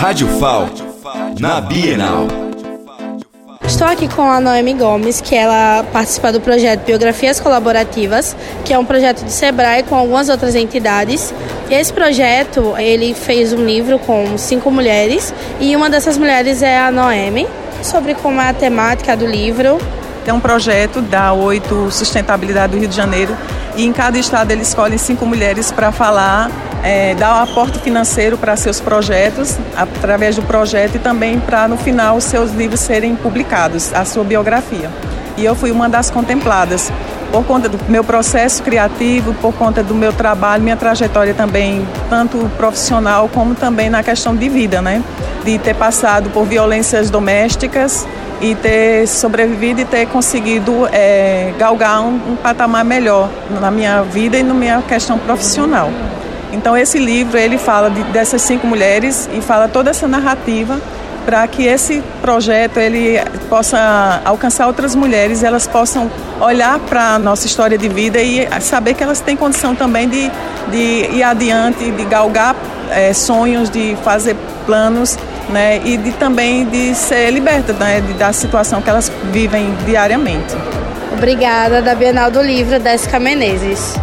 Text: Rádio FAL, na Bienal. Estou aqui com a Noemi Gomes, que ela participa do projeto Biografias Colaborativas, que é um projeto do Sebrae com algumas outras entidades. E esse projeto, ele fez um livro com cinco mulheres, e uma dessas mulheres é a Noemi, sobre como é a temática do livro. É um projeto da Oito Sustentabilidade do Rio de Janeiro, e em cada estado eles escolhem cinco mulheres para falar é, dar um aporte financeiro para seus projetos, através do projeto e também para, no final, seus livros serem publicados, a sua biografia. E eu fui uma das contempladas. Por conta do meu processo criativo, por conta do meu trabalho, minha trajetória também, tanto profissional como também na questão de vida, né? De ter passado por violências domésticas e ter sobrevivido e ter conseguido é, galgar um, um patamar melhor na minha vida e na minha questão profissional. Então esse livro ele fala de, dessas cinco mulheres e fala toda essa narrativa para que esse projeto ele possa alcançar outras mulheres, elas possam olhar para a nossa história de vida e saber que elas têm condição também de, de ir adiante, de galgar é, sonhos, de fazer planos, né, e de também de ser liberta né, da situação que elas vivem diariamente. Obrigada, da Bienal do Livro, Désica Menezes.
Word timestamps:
Rádio 0.00 0.28
FAL, 0.38 0.66
na 1.38 1.60
Bienal. 1.60 2.26
Estou 3.62 3.86
aqui 3.86 4.08
com 4.08 4.22
a 4.22 4.40
Noemi 4.40 4.72
Gomes, 4.72 5.20
que 5.20 5.34
ela 5.34 5.84
participa 5.92 6.32
do 6.32 6.40
projeto 6.40 6.86
Biografias 6.86 7.38
Colaborativas, 7.38 8.34
que 8.64 8.72
é 8.72 8.78
um 8.78 8.84
projeto 8.86 9.22
do 9.22 9.30
Sebrae 9.30 9.82
com 9.82 9.94
algumas 9.94 10.30
outras 10.30 10.54
entidades. 10.54 11.34
E 11.68 11.74
esse 11.74 11.92
projeto, 11.92 12.74
ele 12.78 13.12
fez 13.12 13.52
um 13.52 13.62
livro 13.62 13.98
com 13.98 14.38
cinco 14.38 14.70
mulheres, 14.70 15.34
e 15.60 15.76
uma 15.76 15.90
dessas 15.90 16.16
mulheres 16.16 16.62
é 16.62 16.78
a 16.78 16.90
Noemi, 16.90 17.46
sobre 17.82 18.14
como 18.14 18.40
é 18.40 18.48
a 18.48 18.54
temática 18.54 19.14
do 19.14 19.26
livro. 19.26 19.76
É 20.26 20.32
um 20.32 20.40
projeto 20.40 21.02
da 21.02 21.34
Oito 21.34 21.90
Sustentabilidade 21.90 22.72
do 22.72 22.78
Rio 22.78 22.88
de 22.88 22.96
Janeiro, 22.96 23.36
e 23.76 23.84
em 23.84 23.92
cada 23.92 24.18
estado 24.18 24.50
eles 24.50 24.68
escolhem 24.68 24.96
cinco 24.96 25.26
mulheres 25.26 25.70
para 25.70 25.92
falar 25.92 26.50
é, 26.82 27.14
dar 27.14 27.36
um 27.36 27.42
aporte 27.42 27.78
financeiro 27.78 28.38
para 28.38 28.56
seus 28.56 28.80
projetos, 28.80 29.58
através 29.76 30.36
do 30.36 30.42
projeto 30.42 30.96
e 30.96 30.98
também 30.98 31.38
para, 31.38 31.68
no 31.68 31.76
final, 31.76 32.20
seus 32.20 32.52
livros 32.52 32.80
serem 32.80 33.14
publicados, 33.14 33.92
a 33.92 34.04
sua 34.04 34.24
biografia. 34.24 34.90
E 35.36 35.44
eu 35.44 35.54
fui 35.54 35.70
uma 35.70 35.88
das 35.88 36.10
contempladas. 36.10 36.92
Por 37.30 37.44
conta 37.44 37.68
do 37.68 37.78
meu 37.88 38.02
processo 38.02 38.60
criativo, 38.62 39.32
por 39.34 39.54
conta 39.54 39.84
do 39.84 39.94
meu 39.94 40.12
trabalho, 40.12 40.64
minha 40.64 40.76
trajetória 40.76 41.32
também, 41.32 41.86
tanto 42.08 42.50
profissional 42.56 43.30
como 43.32 43.54
também 43.54 43.88
na 43.88 44.02
questão 44.02 44.34
de 44.34 44.48
vida, 44.48 44.82
né? 44.82 45.00
De 45.44 45.56
ter 45.58 45.74
passado 45.74 46.28
por 46.30 46.44
violências 46.44 47.08
domésticas 47.08 48.04
e 48.40 48.56
ter 48.56 49.06
sobrevivido 49.06 49.80
e 49.80 49.84
ter 49.84 50.06
conseguido 50.08 50.88
é, 50.90 51.54
galgar 51.56 52.02
um, 52.02 52.32
um 52.32 52.36
patamar 52.36 52.84
melhor 52.84 53.30
na 53.60 53.70
minha 53.70 54.02
vida 54.02 54.36
e 54.36 54.42
na 54.42 54.52
minha 54.52 54.82
questão 54.82 55.16
profissional. 55.16 55.88
Então 56.52 56.76
esse 56.76 56.98
livro 56.98 57.38
ele 57.38 57.58
fala 57.58 57.90
de, 57.90 58.02
dessas 58.04 58.42
cinco 58.42 58.66
mulheres 58.66 59.28
e 59.32 59.40
fala 59.40 59.68
toda 59.68 59.90
essa 59.90 60.08
narrativa 60.08 60.80
para 61.24 61.46
que 61.46 61.64
esse 61.64 62.02
projeto 62.20 62.78
ele 62.78 63.20
possa 63.48 64.20
alcançar 64.24 64.66
outras 64.66 64.94
mulheres, 64.94 65.42
elas 65.42 65.66
possam 65.66 66.10
olhar 66.40 66.78
para 66.80 67.14
a 67.14 67.18
nossa 67.18 67.46
história 67.46 67.76
de 67.76 67.88
vida 67.88 68.20
e 68.20 68.48
saber 68.60 68.94
que 68.94 69.02
elas 69.02 69.20
têm 69.20 69.36
condição 69.36 69.74
também 69.74 70.08
de, 70.08 70.30
de 70.70 71.08
ir 71.12 71.22
adiante, 71.22 71.90
de 71.90 72.04
galgar 72.04 72.56
é, 72.90 73.12
sonhos, 73.12 73.68
de 73.70 73.96
fazer 74.02 74.34
planos, 74.66 75.18
né, 75.50 75.80
e 75.84 75.96
de 75.96 76.12
também 76.12 76.64
de 76.64 76.94
ser 76.94 77.30
liberta 77.30 77.72
né, 77.72 78.00
da 78.18 78.32
situação 78.32 78.80
que 78.80 78.88
elas 78.88 79.10
vivem 79.30 79.74
diariamente. 79.84 80.56
Obrigada, 81.12 81.82
da 81.82 81.94
Bienal 81.94 82.30
do 82.30 82.40
Livro, 82.40 82.78
Désica 82.78 83.18
Menezes. 83.18 83.94